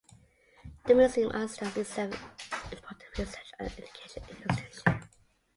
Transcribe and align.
The 0.87 0.95
museum 0.95 1.29
understands 1.29 1.77
itself 1.77 2.11
as 2.51 2.63
an 2.65 2.69
important 2.71 3.17
research 3.19 3.51
and 3.59 3.67
educational 3.67 4.29
institution. 4.31 5.03